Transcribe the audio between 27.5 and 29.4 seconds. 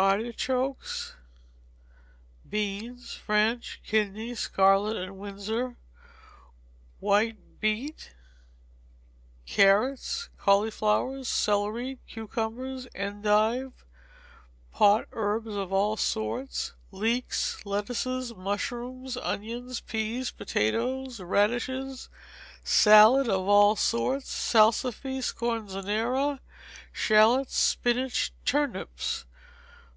spinach, turnips.